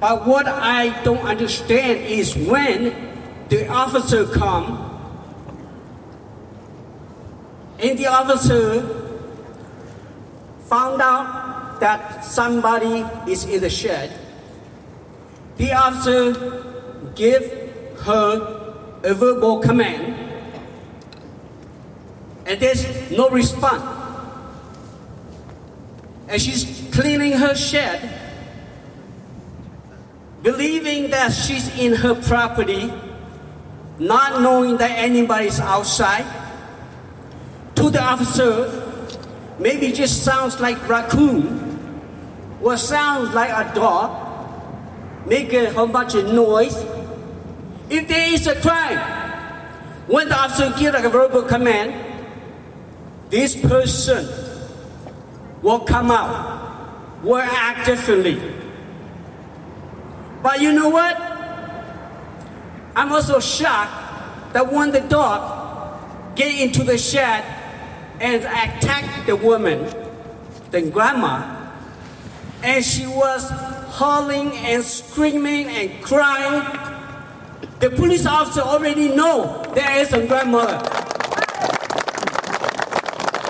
[0.00, 2.94] But what I don't understand is when
[3.50, 4.84] the officer come
[7.78, 8.82] and the officer
[10.66, 14.10] found out that somebody is in the shed,
[15.58, 16.64] the officer
[17.14, 17.44] give
[18.00, 20.28] her a verbal command
[22.48, 23.84] and there's no response.
[26.28, 28.18] And she's cleaning her shed,
[30.42, 32.90] believing that she's in her property,
[33.98, 36.24] not knowing that anybody's outside.
[37.74, 39.14] To the officer,
[39.58, 42.00] maybe just sounds like raccoon,
[42.62, 44.27] or sounds like a dog,
[45.28, 46.76] make a whole bunch of noise.
[47.90, 48.98] If there is a crime,
[50.06, 51.94] when the officer gives a verbal command,
[53.30, 54.26] this person
[55.62, 58.40] will come out, will act differently.
[60.42, 61.16] But you know what?
[62.96, 67.44] I'm also shocked that when the dog get into the shed
[68.20, 69.92] and attack the woman,
[70.70, 71.70] the grandma,
[72.62, 73.50] and she was
[73.98, 76.62] howling and screaming and crying.
[77.80, 80.78] The police officer already know there is a grandmother.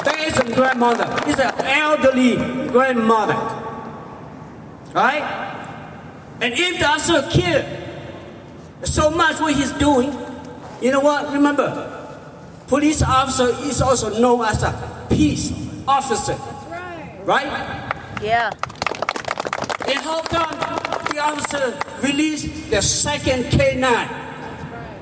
[0.05, 1.07] There is a grandmother.
[1.27, 2.37] It's an elderly
[2.69, 3.35] grandmother.
[4.95, 5.23] Right?
[6.41, 7.85] And if the officer care
[8.85, 10.17] so much what he's doing,
[10.81, 11.31] you know what?
[11.31, 12.17] Remember,
[12.69, 15.53] police officer is also known as a peace
[15.87, 16.37] officer.
[17.25, 17.93] Right?
[18.23, 18.51] Yeah.
[19.89, 20.53] And how come
[21.11, 23.82] the officer released the second K9?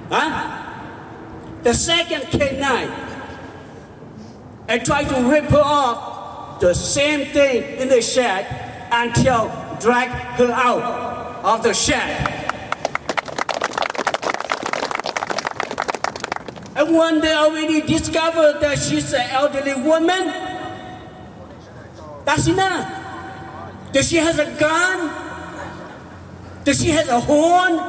[0.08, 0.62] Huh?
[1.64, 3.06] The second K9
[4.68, 8.46] and tried to rip her off the same thing in the shed
[8.92, 9.48] until
[9.80, 10.08] drag
[10.38, 12.32] her out of the shed.
[16.76, 20.28] And when they already discovered that she's an elderly woman,
[22.24, 23.05] that's enough.
[23.96, 25.08] Does she have a gun?
[26.64, 27.80] Does she have a horn?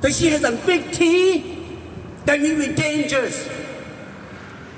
[0.00, 1.76] Does she have a big T?
[2.24, 3.50] That may be dangerous.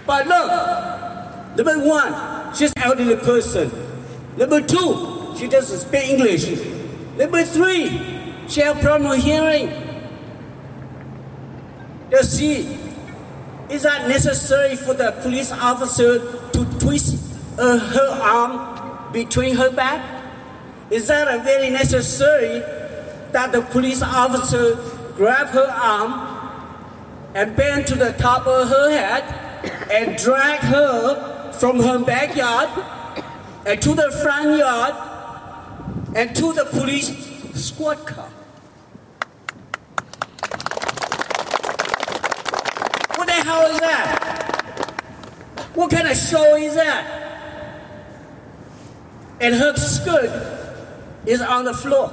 [0.05, 0.51] But look,
[1.57, 3.71] number one, she's elderly person.
[4.37, 6.49] Number two, she doesn't speak English.
[7.17, 7.87] Number three,
[8.49, 9.71] she has problem hearing.
[12.11, 12.81] You see,
[13.71, 16.19] is that necessary for the police officer
[16.51, 18.74] to twist uh, her arm
[19.15, 20.05] between her back?
[20.91, 22.59] Is that a very necessary
[23.33, 24.75] that the police officer
[25.17, 26.12] grab her arm
[27.35, 29.25] and bend to the top of her head
[29.91, 32.69] and drag her from her backyard
[33.65, 34.95] and to the front yard
[36.15, 37.09] and to the police
[37.55, 38.29] squad car?
[43.17, 44.21] What the hell is that?
[45.75, 47.24] What kind of show is that?
[49.41, 50.30] And her skirt
[51.26, 52.09] is on the floor.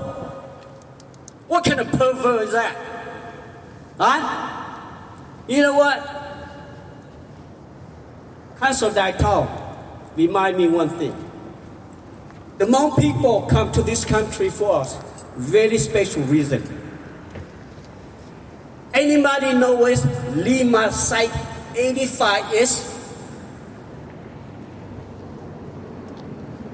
[1.48, 2.76] What kind of pervert is that?
[3.98, 4.78] Huh?
[5.48, 6.18] You know what?
[8.58, 9.48] Council Dai Thao
[10.16, 11.16] remind me one thing.
[12.58, 14.98] The Hmong people come to this country for us
[15.36, 16.62] very special reason.
[18.94, 19.96] Anybody know where
[20.36, 21.32] Lima Site
[21.76, 23.01] 85 is?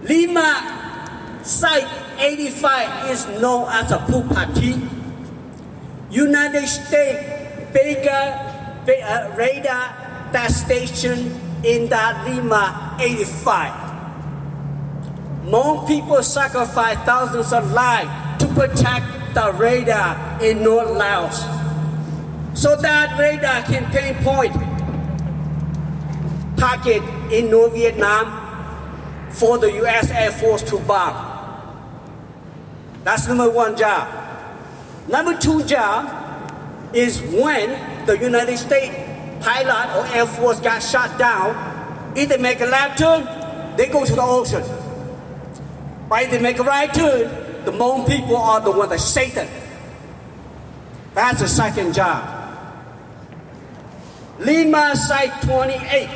[0.08, 1.88] Lima Site
[2.18, 4.80] 85 is known as a Phou Pha Thi.
[6.10, 7.38] United States
[8.88, 11.32] uh, radar that station
[11.64, 13.74] in that Lima 85.
[15.46, 21.44] Hmong people sacrificed thousands of lives to protect the radar in North Laos.
[22.60, 24.54] So that radar can pinpoint
[26.58, 28.47] target in North Vietnam
[29.38, 30.10] for the U.S.
[30.12, 31.16] Air Force to bomb.
[33.04, 34.08] That's number one job.
[35.08, 38.96] Number two job is when the United States
[39.46, 43.24] pilot or Air Force got shot down, if they make a left turn,
[43.78, 44.64] they go to the ocean.
[46.10, 47.30] Right, they make a right turn,
[47.64, 49.48] the Hmong people are the ones that Satan.
[51.14, 52.34] That's the second job.
[54.40, 56.10] Lima Site 28.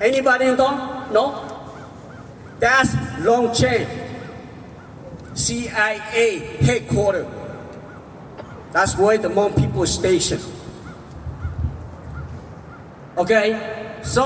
[0.00, 1.06] Anybody know?
[1.12, 1.53] No?
[2.64, 3.86] That's Long Cheng.
[5.34, 7.26] CIA headquarters.
[8.72, 10.42] That's where the Hmong people are stationed.
[13.18, 14.00] Okay?
[14.02, 14.24] So,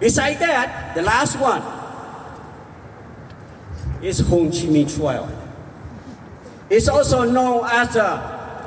[0.00, 1.62] beside that, the last one
[4.02, 5.30] is Ho Chi Minh Trail.
[6.70, 8.18] It's also known as the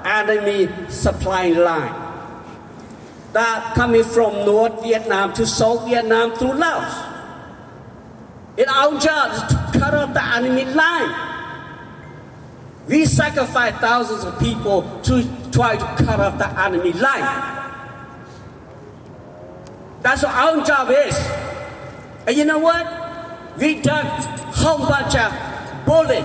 [0.06, 2.05] enemy supply line
[3.36, 6.94] that coming from North Vietnam to South Vietnam through Laos.
[8.56, 11.14] It's our job to cut off the enemy line.
[12.88, 17.28] We sacrifice thousands of people to try to cut off the enemy line.
[20.02, 21.18] That's what our job is.
[22.28, 23.58] And you know what?
[23.58, 24.06] We done
[24.56, 26.24] whole bunch of bullet.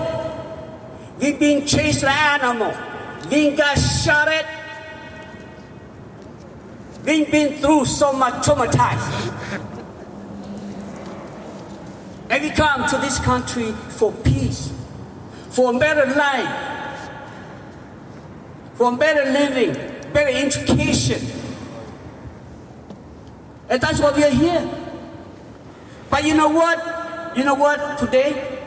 [1.19, 2.73] We been chased the animal.
[3.29, 4.60] We got shot at.
[7.03, 9.59] We been through so much traumatized.
[12.29, 14.71] And we come to this country for peace,
[15.49, 17.09] for a better life,
[18.75, 19.73] for better living,
[20.13, 21.19] better education.
[23.69, 24.69] And that's why we are here.
[26.09, 27.37] But you know what?
[27.37, 27.97] You know what?
[27.97, 28.59] Today,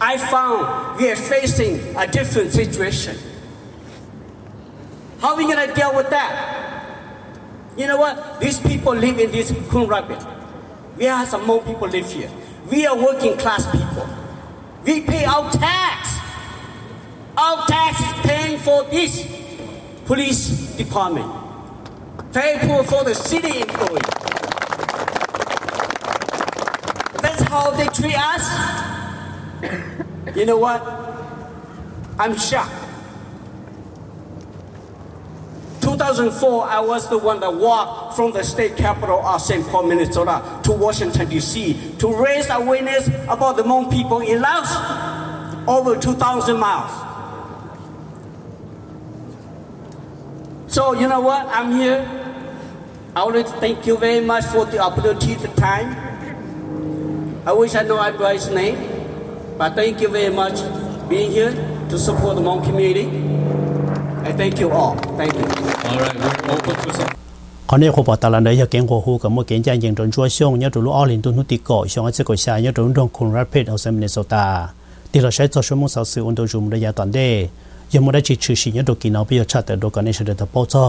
[0.00, 3.16] I found we are facing a different situation.
[5.20, 6.67] How are we going to deal with that?
[7.78, 8.40] You know what?
[8.40, 10.26] These people live in this Rapids.
[10.96, 12.28] We have some more people live here.
[12.68, 14.08] We are working class people.
[14.84, 16.18] We pay our tax.
[17.36, 19.24] Our tax is paying for this
[20.06, 21.32] police department.
[22.32, 24.02] Pay for, for the city employees.
[27.22, 28.44] That's how they treat us.
[30.36, 30.82] You know what?
[32.18, 32.87] I'm shocked.
[35.92, 39.66] 2004, I was the one that walked from the state capital of St.
[39.68, 41.94] Paul, Minnesota to Washington, D.C.
[41.98, 44.68] to raise awareness about the Hmong people in Laos.
[45.66, 46.92] Over 2,000 miles.
[50.66, 51.46] So, you know what?
[51.46, 52.06] I'm here.
[53.16, 55.96] I want to thank you very much for the opportunity, the time.
[57.46, 58.76] I wish I know everybody's name,
[59.56, 60.60] but thank you very much
[61.08, 61.52] being here
[61.88, 63.27] to support the Hmong community.
[64.29, 64.93] I thank you all.
[65.19, 65.45] Thank you.
[65.89, 67.11] All right, we're open for some.
[67.69, 74.45] อันนี้เขาบอกตลาดเนี่ยยังหัวหูกับมื่อเกณฑ์ใจยังโดนชัวช่วงเนี่ยตัวลูกอ้อลินตุนุติเกาะช่วงที่ก็ใช้เนี่ยโดนดงคุณรัฐเพชรเอาเซมินโซตา
[75.11, 77.19] ที่เราใช้ตัวชั่วโมงสาวสื่ออุนโดจุมระยะตอนเด
[77.93, 80.85] ยังไม่ได้จิตชื่อสิ่งเนี่ยโดกินเอาไปยชาแต่โดกันในเฉลี่ยตัวป้อจ้อ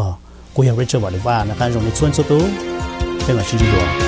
[0.54, 2.42] กูอยากเรียกว่าเลยว่านะครับตรงนี้ส่วนสุดตัว
[3.22, 3.84] เป็นอะไรที่ดีกว่